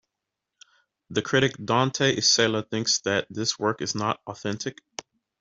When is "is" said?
3.83-3.93